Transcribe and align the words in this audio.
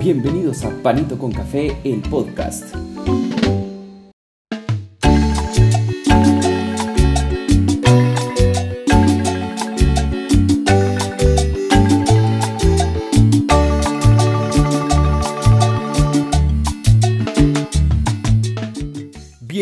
Bienvenidos 0.00 0.64
a 0.64 0.70
Panito 0.82 1.18
con 1.18 1.30
Café, 1.30 1.76
el 1.84 2.00
podcast. 2.00 2.74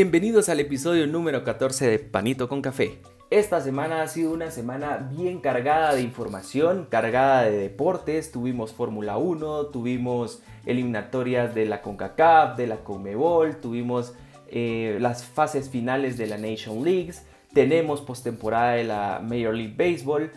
Bienvenidos 0.01 0.49
al 0.49 0.61
episodio 0.61 1.09
número 1.09 1.43
14 1.43 1.91
de 1.91 1.99
Panito 1.99 2.49
con 2.49 2.63
Café. 2.63 3.01
Esta 3.31 3.61
semana 3.61 4.01
ha 4.01 4.07
sido 4.07 4.31
una 4.31 4.53
semana 4.53 4.97
bien 4.97 5.41
cargada 5.41 5.93
de 5.93 6.03
información, 6.03 6.87
cargada 6.89 7.43
de 7.43 7.59
deportes. 7.59 8.31
Tuvimos 8.31 8.73
Fórmula 8.73 9.17
1, 9.17 9.67
tuvimos 9.67 10.41
eliminatorias 10.67 11.53
de 11.53 11.67
la 11.67 11.83
CONCACAF, 11.83 12.57
de 12.57 12.69
la 12.69 12.77
CONMEBOL, 12.85 13.57
tuvimos 13.57 14.15
eh, 14.47 14.99
las 15.01 15.25
fases 15.25 15.69
finales 15.69 16.17
de 16.17 16.29
la 16.29 16.39
Nation 16.39 16.85
Leagues, 16.85 17.25
tenemos 17.53 18.01
postemporada 18.01 18.75
de 18.75 18.85
la 18.85 19.21
Major 19.21 19.53
League 19.53 19.75
Baseball. 19.77 20.31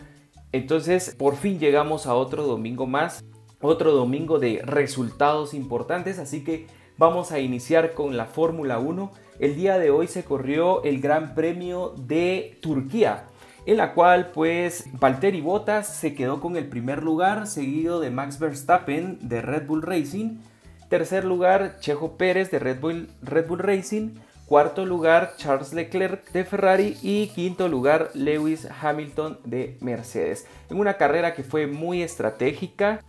Entonces, 0.50 1.14
por 1.16 1.36
fin 1.36 1.60
llegamos 1.60 2.08
a 2.08 2.16
otro 2.16 2.48
domingo 2.48 2.88
más, 2.88 3.24
otro 3.60 3.92
domingo 3.92 4.40
de 4.40 4.60
resultados 4.64 5.54
importantes, 5.54 6.18
así 6.18 6.42
que 6.42 6.66
vamos 6.98 7.30
a 7.30 7.38
iniciar 7.38 7.94
con 7.94 8.16
la 8.16 8.26
Fórmula 8.26 8.80
1 8.80 9.21
el 9.38 9.56
día 9.56 9.78
de 9.78 9.90
hoy 9.90 10.06
se 10.06 10.24
corrió 10.24 10.82
el 10.84 11.00
Gran 11.00 11.34
Premio 11.34 11.94
de 11.96 12.58
Turquía, 12.60 13.24
en 13.66 13.76
la 13.76 13.94
cual 13.94 14.30
pues 14.32 14.86
Valtteri 14.92 15.40
Bottas 15.40 15.88
se 15.88 16.14
quedó 16.14 16.40
con 16.40 16.56
el 16.56 16.68
primer 16.68 17.02
lugar, 17.02 17.46
seguido 17.46 18.00
de 18.00 18.10
Max 18.10 18.38
Verstappen 18.38 19.18
de 19.20 19.42
Red 19.42 19.66
Bull 19.66 19.82
Racing, 19.82 20.38
tercer 20.88 21.24
lugar 21.24 21.78
Chejo 21.80 22.16
Pérez 22.16 22.50
de 22.50 22.58
Red 22.58 22.80
Bull, 22.80 23.08
Red 23.22 23.46
Bull 23.46 23.60
Racing, 23.60 24.10
cuarto 24.52 24.84
lugar 24.84 25.32
Charles 25.38 25.72
Leclerc 25.72 26.30
de 26.32 26.44
Ferrari. 26.44 26.98
Y 27.00 27.28
quinto 27.28 27.68
lugar 27.68 28.10
Lewis 28.12 28.68
Hamilton 28.82 29.38
de 29.46 29.78
Mercedes. 29.80 30.46
En 30.68 30.78
una 30.78 30.98
carrera 30.98 31.34
que 31.34 31.42
fue 31.42 31.66
muy 31.66 32.02
estratégica, 32.02 33.02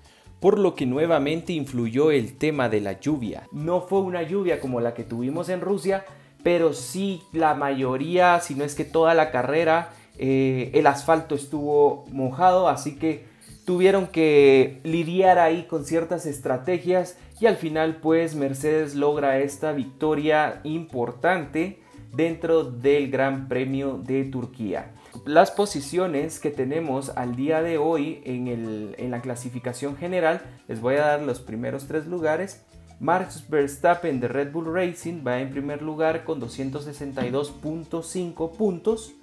por 0.44 0.60
lo 0.60 0.76
que 0.76 0.86
nuevamente 0.86 1.54
influyó 1.54 2.12
el 2.12 2.38
tema 2.38 2.68
de 2.68 2.82
la 2.82 3.00
lluvia. 3.00 3.48
No 3.54 3.80
fue 3.80 4.02
una 4.02 4.24
lluvia 4.24 4.60
como 4.60 4.82
la 4.82 4.94
que 4.94 5.06
tuvimos 5.06 5.48
en 5.48 5.62
Rusia, 5.62 6.04
pero 6.44 6.74
sí 6.74 7.22
la 7.32 7.54
mayoría, 7.54 8.42
si 8.42 8.54
no 8.54 8.66
es 8.66 8.76
que 8.76 8.84
toda 8.84 9.14
la 9.14 9.32
carrera, 9.32 9.94
eh, 10.18 10.70
el 10.74 10.86
asfalto 10.88 11.34
estuvo 11.34 12.04
mojado, 12.12 12.68
así 12.68 12.98
que 12.98 13.24
tuvieron 13.64 14.08
que 14.08 14.82
lidiar 14.84 15.40
ahí 15.40 15.64
con 15.64 15.86
ciertas 15.86 16.26
estrategias 16.26 17.18
y 17.40 17.46
al 17.46 17.56
final 17.56 18.02
pues 18.02 18.36
Mercedes 18.36 18.96
logra 18.96 19.40
esta 19.40 19.72
victoria 19.72 20.60
importante 20.66 21.80
dentro 22.14 22.66
del 22.66 23.10
Gran 23.10 23.48
Premio 23.48 23.98
de 23.98 24.26
Turquía. 24.26 24.92
Las 25.26 25.52
posiciones 25.52 26.40
que 26.40 26.50
tenemos 26.50 27.10
al 27.10 27.36
día 27.38 27.62
de 27.62 27.78
hoy 27.78 28.22
en, 28.26 28.94
en 28.98 29.12
la 29.12 29.22
clasificación 29.22 29.96
general, 29.96 30.42
les 30.68 30.82
voy 30.82 30.96
a 30.96 31.06
dar 31.06 31.22
los 31.22 31.40
primeros 31.40 31.88
tres 31.88 32.08
lugares. 32.08 32.66
Max 33.00 33.46
Verstappen 33.48 34.20
de 34.20 34.28
Red 34.28 34.52
Bull 34.52 34.74
Racing 34.74 35.24
va 35.26 35.40
en 35.40 35.50
primer 35.50 35.82
lugar 35.82 36.26
con 36.26 36.42
262.5 36.42 38.52
puntos, 38.52 39.14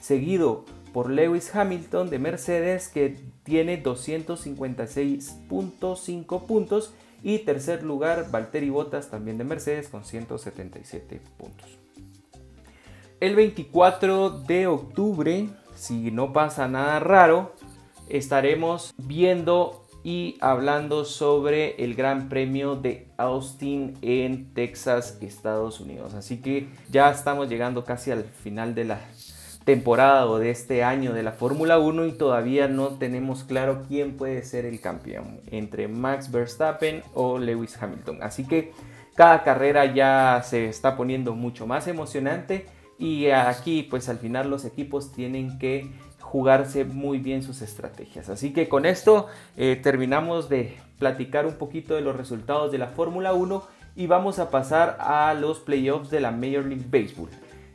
seguido 0.00 0.64
por 0.94 1.10
Lewis 1.10 1.54
Hamilton 1.54 2.08
de 2.08 2.18
Mercedes 2.18 2.88
que 2.88 3.18
tiene 3.44 3.82
256.5 3.82 6.46
puntos 6.46 6.94
y 7.22 7.40
tercer 7.40 7.82
lugar 7.82 8.30
Valtteri 8.30 8.70
Bottas 8.70 9.10
también 9.10 9.36
de 9.36 9.44
Mercedes 9.44 9.88
con 9.88 10.04
177 10.04 11.20
puntos. 11.36 11.80
El 13.20 13.36
24 13.36 14.30
de 14.30 14.66
octubre, 14.66 15.50
si 15.74 16.10
no 16.10 16.32
pasa 16.32 16.68
nada 16.68 17.00
raro, 17.00 17.54
estaremos 18.08 18.94
viendo 18.96 19.84
y 20.02 20.38
hablando 20.40 21.04
sobre 21.04 21.84
el 21.84 21.94
Gran 21.94 22.30
Premio 22.30 22.76
de 22.76 23.08
Austin 23.18 23.98
en 24.00 24.54
Texas, 24.54 25.18
Estados 25.20 25.80
Unidos. 25.80 26.14
Así 26.14 26.40
que 26.40 26.68
ya 26.90 27.10
estamos 27.10 27.50
llegando 27.50 27.84
casi 27.84 28.10
al 28.10 28.24
final 28.24 28.74
de 28.74 28.86
la 28.86 29.00
temporada 29.66 30.24
o 30.24 30.38
de 30.38 30.48
este 30.48 30.82
año 30.82 31.12
de 31.12 31.22
la 31.22 31.32
Fórmula 31.32 31.78
1 31.78 32.06
y 32.06 32.12
todavía 32.12 32.68
no 32.68 32.88
tenemos 32.96 33.44
claro 33.44 33.82
quién 33.86 34.16
puede 34.16 34.42
ser 34.44 34.64
el 34.64 34.80
campeón 34.80 35.42
entre 35.50 35.88
Max 35.88 36.30
Verstappen 36.30 37.02
o 37.12 37.38
Lewis 37.38 37.76
Hamilton. 37.78 38.22
Así 38.22 38.46
que 38.46 38.72
cada 39.14 39.44
carrera 39.44 39.84
ya 39.84 40.40
se 40.42 40.70
está 40.70 40.96
poniendo 40.96 41.34
mucho 41.34 41.66
más 41.66 41.86
emocionante 41.86 42.80
y 43.00 43.30
aquí 43.30 43.82
pues 43.82 44.08
al 44.10 44.18
final 44.18 44.50
los 44.50 44.66
equipos 44.66 45.10
tienen 45.10 45.58
que 45.58 45.90
jugarse 46.20 46.84
muy 46.84 47.18
bien 47.18 47.42
sus 47.42 47.62
estrategias. 47.62 48.28
Así 48.28 48.52
que 48.52 48.68
con 48.68 48.84
esto 48.84 49.26
eh, 49.56 49.80
terminamos 49.82 50.48
de 50.50 50.76
platicar 50.98 51.46
un 51.46 51.54
poquito 51.54 51.94
de 51.94 52.02
los 52.02 52.14
resultados 52.14 52.70
de 52.70 52.78
la 52.78 52.88
Fórmula 52.88 53.32
1 53.32 53.64
y 53.96 54.06
vamos 54.06 54.38
a 54.38 54.50
pasar 54.50 54.98
a 55.00 55.32
los 55.34 55.60
playoffs 55.60 56.10
de 56.10 56.20
la 56.20 56.30
Major 56.30 56.64
League 56.64 56.86
Baseball. 56.88 57.30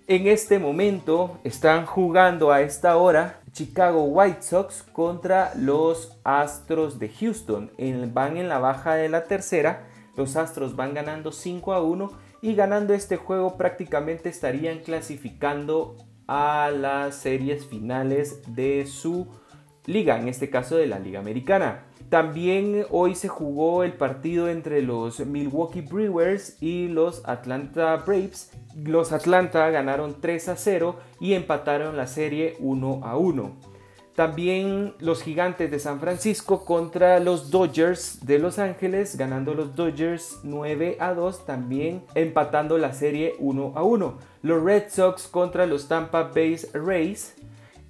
En 0.07 0.27
este 0.27 0.59
momento 0.59 1.39
están 1.43 1.87
jugando 1.87 2.51
a 2.51 2.61
esta 2.61 2.95
hora 2.95 3.39
Chicago 3.51 4.03
White 4.03 4.43
Sox 4.43 4.83
contra 4.83 5.53
los 5.55 6.15
Astros 6.23 6.99
de 6.99 7.09
Houston. 7.09 7.71
van 8.13 8.37
en 8.37 8.47
la 8.47 8.59
baja 8.59 8.93
de 8.93 9.09
la 9.09 9.23
tercera. 9.23 9.87
Los 10.15 10.35
Astros 10.35 10.75
van 10.75 10.93
ganando 10.93 11.31
5 11.31 11.73
a 11.73 11.81
1 11.81 12.24
y 12.41 12.55
ganando 12.55 12.93
este 12.93 13.17
juego 13.17 13.57
prácticamente 13.57 14.29
estarían 14.29 14.79
clasificando 14.79 15.97
a 16.27 16.71
las 16.71 17.15
series 17.15 17.65
finales 17.65 18.41
de 18.55 18.85
su 18.85 19.27
liga, 19.85 20.19
en 20.19 20.27
este 20.27 20.49
caso 20.49 20.75
de 20.75 20.87
la 20.87 20.99
Liga 20.99 21.19
Americana. 21.19 21.85
También 22.09 22.85
hoy 22.91 23.15
se 23.15 23.27
jugó 23.27 23.83
el 23.83 23.93
partido 23.93 24.47
entre 24.49 24.81
los 24.81 25.19
Milwaukee 25.25 25.81
Brewers 25.81 26.61
y 26.61 26.87
los 26.87 27.27
Atlanta 27.27 27.95
Braves. 27.97 28.51
Los 28.75 29.11
Atlanta 29.11 29.69
ganaron 29.69 30.21
3 30.21 30.49
a 30.49 30.55
0 30.55 30.99
y 31.19 31.33
empataron 31.33 31.97
la 31.97 32.07
serie 32.07 32.55
1 32.59 33.01
a 33.03 33.17
1. 33.17 33.74
También 34.15 34.93
los 34.99 35.21
gigantes 35.21 35.69
de 35.69 35.77
San 35.77 35.99
Francisco 35.99 36.63
contra 36.63 37.19
los 37.19 37.51
Dodgers 37.51 38.25
de 38.25 38.39
Los 38.39 38.59
Ángeles, 38.59 39.17
ganando 39.17 39.53
los 39.53 39.75
Dodgers 39.75 40.39
9 40.43 40.95
a 41.01 41.13
2, 41.13 41.45
también 41.45 42.01
empatando 42.15 42.77
la 42.77 42.93
serie 42.93 43.35
1 43.39 43.73
a 43.75 43.83
1. 43.83 44.17
Los 44.41 44.63
Red 44.63 44.83
Sox 44.87 45.27
contra 45.27 45.65
los 45.65 45.89
Tampa 45.89 46.31
Bay 46.33 46.57
Rays. 46.73 47.35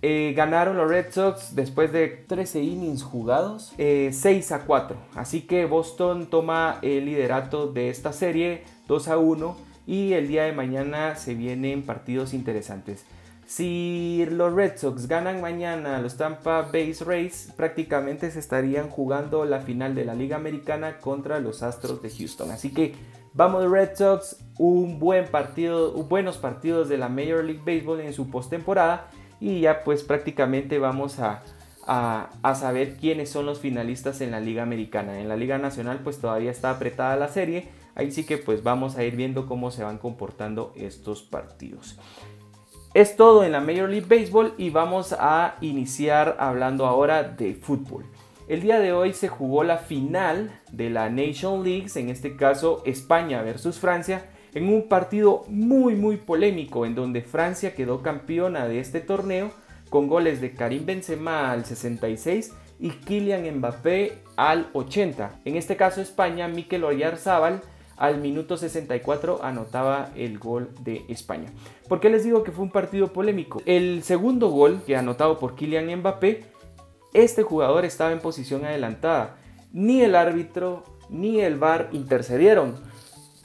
Eh, 0.01 0.33
ganaron 0.35 0.77
los 0.77 0.89
Red 0.89 1.11
Sox 1.11 1.53
después 1.53 1.91
de 1.91 2.07
13 2.07 2.59
innings 2.61 3.03
jugados, 3.03 3.73
6 3.77 3.77
eh, 3.77 4.53
a 4.53 4.59
4. 4.65 4.97
Así 5.13 5.41
que 5.41 5.65
Boston 5.65 6.25
toma 6.25 6.79
el 6.81 7.05
liderato 7.05 7.67
de 7.67 7.89
esta 7.89 8.13
serie 8.13 8.63
2 8.87 9.07
a 9.09 9.17
1 9.19 9.57
y 9.85 10.13
el 10.13 10.27
día 10.27 10.45
de 10.45 10.53
mañana 10.53 11.15
se 11.17 11.35
vienen 11.35 11.83
partidos 11.83 12.33
interesantes. 12.33 13.05
Si 13.45 14.25
los 14.31 14.53
Red 14.53 14.77
Sox 14.77 15.07
ganan 15.07 15.39
mañana 15.39 16.01
los 16.01 16.17
Tampa 16.17 16.63
Bay 16.63 16.93
Rays, 16.93 17.53
prácticamente 17.55 18.31
se 18.31 18.39
estarían 18.39 18.89
jugando 18.89 19.45
la 19.45 19.59
final 19.59 19.93
de 19.93 20.03
la 20.03 20.15
Liga 20.15 20.35
Americana 20.35 20.97
contra 20.97 21.39
los 21.39 21.61
Astros 21.61 22.01
de 22.01 22.09
Houston. 22.09 22.49
Así 22.49 22.73
que 22.73 22.95
vamos 23.35 23.69
Red 23.69 23.95
Sox, 23.95 24.37
un 24.57 24.97
buen 24.97 25.27
partido, 25.27 25.91
buenos 25.91 26.37
partidos 26.37 26.89
de 26.89 26.97
la 26.97 27.07
Major 27.07 27.43
League 27.43 27.61
Baseball 27.63 27.99
en 27.99 28.13
su 28.13 28.31
postemporada 28.31 29.11
y 29.39 29.61
ya 29.61 29.83
pues 29.83 30.03
prácticamente 30.03 30.79
vamos 30.79 31.19
a, 31.19 31.43
a, 31.85 32.55
saber 32.55 32.97
quiénes 32.97 33.29
son 33.29 33.45
los 33.45 33.59
finalistas 33.59 34.21
en 34.21 34.31
la 34.31 34.39
Liga 34.39 34.63
Americana. 34.63 35.19
En 35.19 35.27
la 35.27 35.35
Liga 35.35 35.59
Nacional 35.59 35.99
pues 36.03 36.17
todavía 36.17 36.49
está 36.49 36.71
apretada 36.71 37.15
la 37.15 37.27
serie, 37.27 37.69
ahí 37.93 38.09
sí 38.09 38.25
que 38.25 38.39
pues 38.39 38.63
vamos 38.63 38.97
a 38.97 39.03
ir 39.03 39.15
viendo 39.15 39.45
cómo 39.45 39.69
se 39.69 39.83
van 39.83 39.99
comportando 39.99 40.73
estos 40.75 41.21
partidos. 41.21 41.99
Es 42.95 43.17
todo 43.17 43.43
en 43.43 43.51
la 43.51 43.59
Major 43.59 43.89
League 43.89 44.07
Baseball 44.07 44.53
y 44.57 44.69
vamos 44.69 45.13
a 45.19 45.57
iniciar 45.59 46.37
hablando 46.39 46.85
ahora 46.85 47.23
de 47.23 47.53
fútbol. 47.53 48.05
El 48.47 48.61
día 48.61 48.79
de 48.79 48.93
hoy 48.93 49.11
se 49.11 49.27
jugó 49.27 49.65
la 49.65 49.79
final 49.79 50.61
de 50.71 50.89
la 50.89 51.09
Nation 51.09 51.61
League, 51.61 51.87
en 51.95 52.07
este 52.07 52.37
caso 52.37 52.81
España 52.85 53.41
versus 53.41 53.79
Francia, 53.79 54.29
en 54.53 54.69
un 54.69 54.87
partido 54.87 55.43
muy 55.49 55.95
muy 55.95 56.15
polémico 56.15 56.85
en 56.85 56.95
donde 56.95 57.21
Francia 57.21 57.75
quedó 57.75 58.01
campeona 58.01 58.65
de 58.65 58.79
este 58.79 59.01
torneo 59.01 59.51
con 59.89 60.07
goles 60.07 60.39
de 60.39 60.53
Karim 60.53 60.85
Benzema 60.85 61.51
al 61.51 61.65
66 61.65 62.53
y 62.79 62.91
Kylian 62.91 63.57
Mbappé 63.57 64.19
al 64.37 64.69
80. 64.71 65.41
En 65.43 65.57
este 65.57 65.75
caso 65.75 65.99
España, 65.99 66.47
Mikel 66.47 66.85
Oyarzábal 66.85 67.59
al 67.97 68.19
minuto 68.19 68.57
64 68.57 69.39
anotaba 69.43 70.09
el 70.15 70.37
gol 70.39 70.69
de 70.81 71.05
España. 71.07 71.51
¿Por 71.87 71.99
qué 71.99 72.09
les 72.09 72.23
digo 72.23 72.43
que 72.43 72.51
fue 72.51 72.63
un 72.63 72.71
partido 72.71 73.13
polémico? 73.13 73.61
El 73.65 74.03
segundo 74.03 74.49
gol 74.49 74.81
que 74.85 74.95
anotado 74.95 75.39
por 75.39 75.55
Kylian 75.55 75.99
Mbappé, 75.99 76.45
este 77.13 77.43
jugador 77.43 77.85
estaba 77.85 78.11
en 78.11 78.19
posición 78.19 78.65
adelantada. 78.65 79.37
Ni 79.71 80.01
el 80.01 80.15
árbitro 80.15 80.83
ni 81.09 81.41
el 81.41 81.57
VAR 81.57 81.89
intercedieron, 81.91 82.75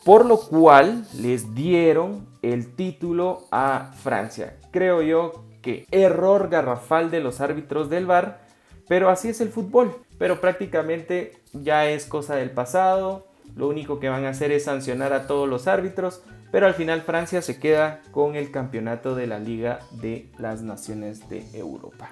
por 0.05 0.27
lo 0.27 0.41
cual 0.41 1.07
les 1.19 1.55
dieron 1.55 2.27
el 2.43 2.75
título 2.75 3.47
a 3.51 3.93
Francia. 4.03 4.57
Creo 4.71 5.03
yo 5.03 5.45
que 5.63 5.87
error 5.91 6.49
garrafal 6.49 7.11
de 7.11 7.21
los 7.21 7.41
árbitros 7.41 7.91
del 7.91 8.07
VAR, 8.07 8.41
pero 8.89 9.09
así 9.11 9.29
es 9.29 9.41
el 9.41 9.51
fútbol. 9.51 9.95
Pero 10.19 10.41
prácticamente 10.41 11.33
ya 11.53 11.87
es 11.87 12.05
cosa 12.05 12.37
del 12.37 12.51
pasado. 12.51 13.30
Lo 13.57 13.69
único 13.69 14.01
que 14.01 14.09
van 14.09 14.25
a 14.25 14.31
hacer 14.31 14.53
es 14.53 14.65
sancionar 14.65 15.13
a 15.13 15.27
todos 15.27 15.49
los 15.49 15.67
árbitros, 15.67 16.23
pero 16.51 16.67
al 16.67 16.75
final 16.75 17.03
Francia 17.03 17.43
se 17.43 17.59
queda 17.61 18.01
con 18.11 18.37
el 18.37 18.51
campeonato 18.51 19.15
de 19.15 19.27
la 19.27 19.39
Liga 19.39 19.81
de 19.93 20.31
las 20.39 20.63
Naciones 20.63 21.29
de 21.29 21.45
Europa. 21.55 22.11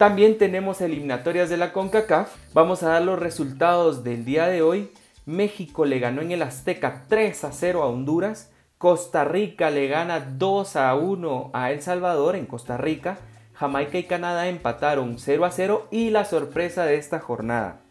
También 0.00 0.38
tenemos 0.38 0.80
eliminatorias 0.80 1.50
de 1.50 1.58
la 1.58 1.74
CONCACAF. 1.74 2.34
Vamos 2.54 2.82
a 2.82 2.88
dar 2.88 3.02
los 3.02 3.18
resultados 3.18 4.02
del 4.02 4.24
día 4.24 4.46
de 4.46 4.62
hoy. 4.62 4.90
México 5.26 5.84
le 5.84 5.98
ganó 5.98 6.22
en 6.22 6.32
el 6.32 6.40
Azteca 6.40 7.04
3 7.08 7.44
a 7.44 7.52
0 7.52 7.82
a 7.82 7.86
Honduras. 7.86 8.50
Costa 8.78 9.24
Rica 9.24 9.68
le 9.68 9.88
gana 9.88 10.20
2 10.20 10.76
a 10.76 10.94
1 10.94 11.50
a 11.52 11.70
El 11.70 11.82
Salvador 11.82 12.34
en 12.34 12.46
Costa 12.46 12.78
Rica. 12.78 13.18
Jamaica 13.52 13.98
y 13.98 14.04
Canadá 14.04 14.48
empataron 14.48 15.18
0 15.18 15.44
a 15.44 15.50
0 15.50 15.88
y 15.90 16.08
la 16.08 16.24
sorpresa 16.24 16.86
de 16.86 16.96
esta 16.96 17.20
jornada. 17.20 17.82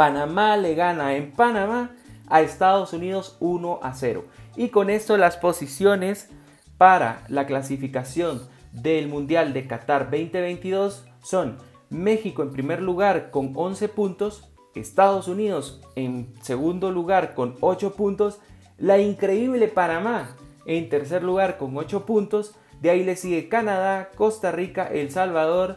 Panamá 0.00 0.56
le 0.56 0.74
gana 0.74 1.14
en 1.14 1.30
Panamá 1.30 1.90
a 2.26 2.40
Estados 2.40 2.94
Unidos 2.94 3.36
1 3.38 3.80
a 3.82 3.92
0. 3.92 4.24
Y 4.56 4.70
con 4.70 4.88
esto 4.88 5.18
las 5.18 5.36
posiciones 5.36 6.30
para 6.78 7.22
la 7.28 7.44
clasificación 7.44 8.40
del 8.72 9.08
Mundial 9.08 9.52
de 9.52 9.66
Qatar 9.66 10.04
2022 10.04 11.04
son 11.22 11.58
México 11.90 12.42
en 12.42 12.50
primer 12.50 12.80
lugar 12.80 13.30
con 13.30 13.52
11 13.54 13.90
puntos, 13.90 14.50
Estados 14.74 15.28
Unidos 15.28 15.82
en 15.96 16.32
segundo 16.40 16.90
lugar 16.90 17.34
con 17.34 17.56
8 17.60 17.92
puntos, 17.92 18.40
la 18.78 18.96
increíble 19.00 19.68
Panamá 19.68 20.34
en 20.64 20.88
tercer 20.88 21.22
lugar 21.22 21.58
con 21.58 21.76
8 21.76 22.06
puntos, 22.06 22.54
de 22.80 22.88
ahí 22.88 23.04
le 23.04 23.16
sigue 23.16 23.50
Canadá, 23.50 24.12
Costa 24.16 24.50
Rica, 24.50 24.86
El 24.86 25.10
Salvador, 25.10 25.76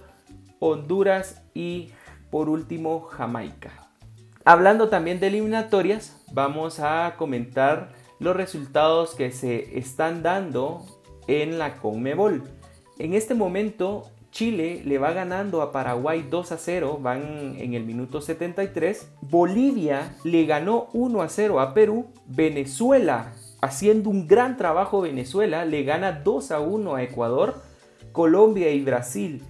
Honduras 0.60 1.42
y 1.54 1.92
por 2.32 2.48
último 2.48 3.02
Jamaica. 3.02 3.83
Hablando 4.46 4.90
también 4.90 5.22
de 5.22 5.28
eliminatorias, 5.28 6.22
vamos 6.34 6.82
a 6.82 7.16
comentar 7.18 7.94
los 8.20 8.36
resultados 8.36 9.16
que 9.16 9.32
se 9.32 9.78
están 9.78 10.22
dando 10.22 10.86
en 11.28 11.58
la 11.58 11.78
Conmebol. 11.78 12.44
En 13.00 13.14
este 13.14 13.36
momento 13.36 14.12
Chile 14.32 14.82
le 14.84 14.98
va 14.98 15.14
ganando 15.14 15.62
a 15.62 15.72
Paraguay 15.72 16.28
2 16.30 16.52
a 16.52 16.58
0, 16.58 17.00
van 17.02 17.56
en 17.58 17.74
el 17.74 17.86
minuto 17.86 18.20
73. 18.20 19.14
Bolivia 19.22 20.14
le 20.26 20.46
ganó 20.46 20.88
1 20.92 21.22
a 21.22 21.30
0 21.30 21.62
a 21.62 21.74
Perú. 21.74 22.08
Venezuela, 22.26 23.32
haciendo 23.62 24.10
un 24.10 24.28
gran 24.28 24.58
trabajo 24.58 25.00
Venezuela, 25.00 25.64
le 25.64 25.84
gana 25.84 26.12
2 26.12 26.52
a 26.52 26.60
1 26.60 26.96
a 26.96 27.04
Ecuador. 27.04 27.62
Colombia 28.12 28.72
y 28.72 28.82
Brasil 28.82 29.42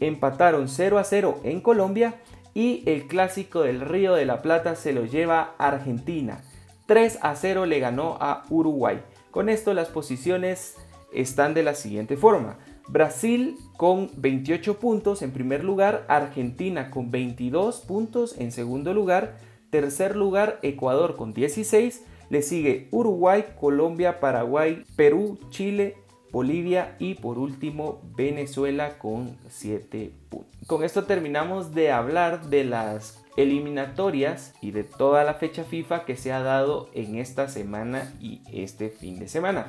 empataron 0.00 0.68
0 0.68 0.98
a 0.98 1.04
0 1.04 1.40
en 1.42 1.60
Colombia. 1.60 2.14
Y 2.54 2.82
el 2.86 3.06
clásico 3.06 3.62
del 3.62 3.80
Río 3.80 4.14
de 4.14 4.26
la 4.26 4.42
Plata 4.42 4.74
se 4.74 4.92
lo 4.92 5.04
lleva 5.04 5.54
Argentina. 5.58 6.42
3 6.86 7.18
a 7.22 7.36
0 7.36 7.66
le 7.66 7.80
ganó 7.80 8.16
a 8.20 8.44
Uruguay. 8.48 9.00
Con 9.30 9.48
esto 9.48 9.74
las 9.74 9.88
posiciones 9.88 10.76
están 11.12 11.54
de 11.54 11.62
la 11.62 11.74
siguiente 11.74 12.16
forma. 12.16 12.58
Brasil 12.88 13.56
con 13.76 14.10
28 14.16 14.78
puntos 14.78 15.20
en 15.20 15.32
primer 15.32 15.62
lugar, 15.62 16.06
Argentina 16.08 16.90
con 16.90 17.10
22 17.10 17.80
puntos 17.80 18.34
en 18.38 18.50
segundo 18.50 18.94
lugar, 18.94 19.36
tercer 19.70 20.16
lugar 20.16 20.58
Ecuador 20.62 21.16
con 21.16 21.34
16, 21.34 22.02
le 22.30 22.42
sigue 22.42 22.88
Uruguay, 22.90 23.44
Colombia, 23.60 24.20
Paraguay, 24.20 24.84
Perú, 24.96 25.38
Chile, 25.50 25.96
Bolivia 26.30 26.96
y 26.98 27.14
por 27.14 27.38
último 27.38 28.00
Venezuela 28.16 28.98
con 28.98 29.36
7 29.48 30.12
puntos. 30.28 30.50
Con 30.66 30.84
esto 30.84 31.04
terminamos 31.04 31.74
de 31.74 31.90
hablar 31.90 32.48
de 32.48 32.64
las 32.64 33.24
eliminatorias 33.36 34.54
y 34.60 34.72
de 34.72 34.84
toda 34.84 35.24
la 35.24 35.34
fecha 35.34 35.64
FIFA 35.64 36.04
que 36.04 36.16
se 36.16 36.32
ha 36.32 36.42
dado 36.42 36.90
en 36.92 37.16
esta 37.16 37.48
semana 37.48 38.12
y 38.20 38.40
este 38.52 38.90
fin 38.90 39.18
de 39.18 39.28
semana. 39.28 39.68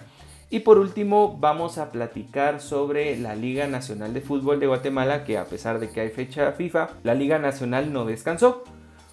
Y 0.50 0.62
por 0.62 0.80
último 0.80 1.38
vamos 1.40 1.78
a 1.78 1.92
platicar 1.92 2.60
sobre 2.60 3.16
la 3.18 3.36
Liga 3.36 3.68
Nacional 3.68 4.16
de 4.16 4.22
Fútbol 4.22 4.60
de 4.60 4.66
Guatemala, 4.66 5.24
que 5.24 5.38
a 5.38 5.46
pesar 5.46 5.80
de 5.80 5.90
que 5.90 6.02
hay 6.02 6.10
fecha 6.10 6.54
FIFA, 6.54 6.90
la 7.04 7.14
Liga 7.14 7.38
Nacional 7.38 7.94
no 7.94 8.06
descansó. 8.06 8.64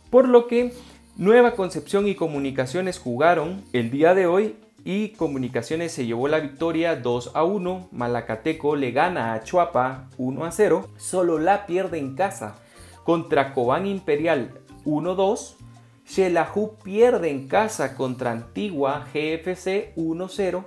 Por 0.08 0.28
lo 0.28 0.46
que 0.46 0.72
Nueva 1.16 1.54
Concepción 1.54 2.08
y 2.08 2.14
Comunicaciones 2.14 2.98
jugaron 2.98 3.62
el 3.75 3.90
día 3.90 4.14
de 4.14 4.26
hoy 4.26 4.56
y 4.87 5.09
Comunicaciones 5.09 5.91
se 5.91 6.06
llevó 6.06 6.29
la 6.29 6.38
victoria 6.38 6.94
2 6.94 7.33
a 7.35 7.43
1, 7.43 7.88
Malacateco 7.91 8.77
le 8.77 8.93
gana 8.93 9.35
a 9.35 9.43
Chuapa 9.43 10.09
1 10.17 10.44
a 10.44 10.53
0, 10.53 10.88
Sololá 10.97 11.67
pierde 11.67 11.99
en 11.99 12.15
casa 12.15 12.61
contra 13.03 13.53
Cobán 13.53 13.88
Imperial 13.88 14.61
1 14.85 15.17
2, 15.17 15.56
Xelajú 16.05 16.77
pierde 16.85 17.31
en 17.31 17.49
casa 17.49 17.97
contra 17.97 18.31
Antigua 18.31 19.05
GFC 19.12 19.93
1 19.97 20.29
0, 20.29 20.65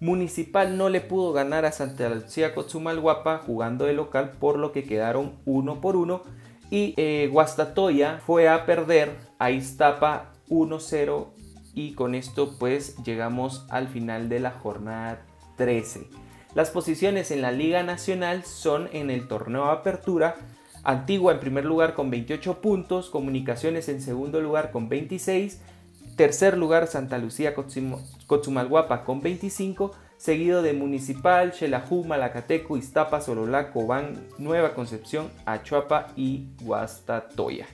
Municipal 0.00 0.76
no 0.76 0.90
le 0.90 1.00
pudo 1.00 1.32
ganar 1.32 1.64
a 1.64 1.72
Santa 1.72 2.10
Lucía 2.10 2.54
Cotzumalguapa 2.54 3.38
jugando 3.38 3.86
de 3.86 3.94
local, 3.94 4.32
por 4.38 4.58
lo 4.58 4.72
que 4.72 4.84
quedaron 4.84 5.38
uno 5.46 5.80
por 5.80 5.96
uno. 5.96 6.24
Y 6.70 6.92
eh, 6.98 7.28
Guastatoya 7.30 8.20
fue 8.26 8.48
a 8.48 8.66
perder 8.66 9.16
a 9.38 9.50
Iztapa 9.50 10.32
1-0 10.50 11.41
y 11.74 11.94
con 11.94 12.14
esto 12.14 12.56
pues 12.58 12.96
llegamos 13.04 13.66
al 13.68 13.88
final 13.88 14.28
de 14.28 14.40
la 14.40 14.50
jornada 14.50 15.24
13. 15.56 16.08
Las 16.54 16.70
posiciones 16.70 17.30
en 17.30 17.42
la 17.42 17.52
Liga 17.52 17.82
Nacional 17.82 18.44
son 18.44 18.88
en 18.92 19.10
el 19.10 19.28
torneo 19.28 19.66
Apertura. 19.66 20.36
Antigua 20.84 21.32
en 21.32 21.40
primer 21.40 21.64
lugar 21.64 21.94
con 21.94 22.10
28 22.10 22.60
puntos, 22.60 23.08
Comunicaciones 23.08 23.88
en 23.88 24.02
segundo 24.02 24.40
lugar 24.40 24.70
con 24.70 24.88
26 24.88 25.60
Tercer 26.16 26.58
lugar, 26.58 26.88
Santa 26.88 27.16
Lucía 27.16 27.54
Cotzumalguapa 27.54 29.04
con 29.04 29.22
25, 29.22 29.92
seguido 30.18 30.60
de 30.60 30.74
Municipal, 30.74 31.54
Xelajú, 31.54 32.04
Malacateco, 32.04 32.76
Iztapa, 32.76 33.22
Sololá, 33.22 33.72
Cobán, 33.72 34.28
Nueva 34.38 34.74
Concepción, 34.74 35.30
Achuapa 35.46 36.08
y 36.14 36.48
Guastatoya. 36.62 37.66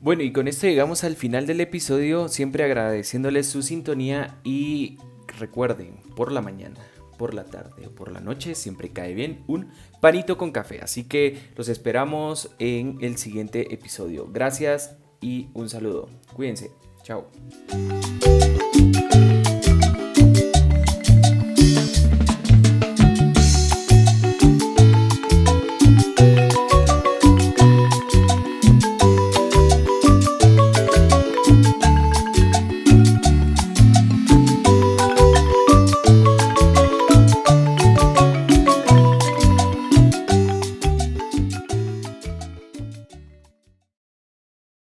Bueno, 0.00 0.22
y 0.22 0.32
con 0.32 0.48
esto 0.48 0.66
llegamos 0.66 1.04
al 1.04 1.14
final 1.14 1.46
del 1.46 1.60
episodio, 1.60 2.28
siempre 2.28 2.64
agradeciéndoles 2.64 3.46
su 3.46 3.62
sintonía 3.62 4.38
y 4.44 4.98
recuerden, 5.38 6.00
por 6.16 6.32
la 6.32 6.40
mañana, 6.40 6.80
por 7.18 7.34
la 7.34 7.44
tarde 7.44 7.86
o 7.86 7.90
por 7.90 8.10
la 8.10 8.20
noche, 8.20 8.54
siempre 8.54 8.88
cae 8.90 9.12
bien 9.12 9.44
un 9.46 9.68
panito 10.00 10.38
con 10.38 10.52
café. 10.52 10.80
Así 10.80 11.04
que 11.04 11.38
los 11.54 11.68
esperamos 11.68 12.54
en 12.58 12.96
el 13.02 13.18
siguiente 13.18 13.74
episodio. 13.74 14.26
Gracias 14.32 14.96
y 15.20 15.48
un 15.52 15.68
saludo. 15.68 16.08
Cuídense. 16.34 16.70
Chao. 17.02 17.30